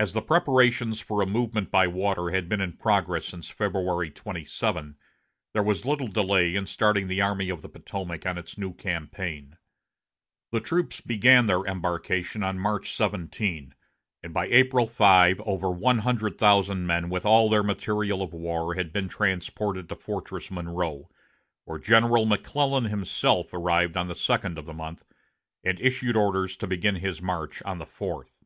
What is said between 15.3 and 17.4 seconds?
over one hundred thousand men, with